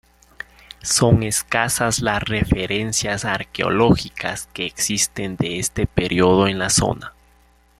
Son 0.81 1.21
escasas 1.21 1.99
las 2.01 2.23
referencias 2.23 3.23
arqueológicas 3.23 4.47
que 4.51 4.65
existen 4.65 5.35
de 5.35 5.59
este 5.59 5.85
período 5.85 6.47
en 6.47 6.57
la 6.57 6.71
zona. 6.71 7.13